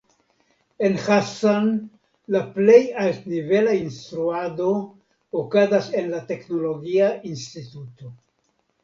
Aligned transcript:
En 0.85 0.95
Hassan 1.01 1.67
la 2.35 2.39
plej 2.55 2.77
altnivela 3.01 3.75
instruado 3.81 4.71
okazas 5.43 5.91
en 6.01 6.09
la 6.15 6.23
teknologia 6.33 7.11
instituto. 7.35 8.11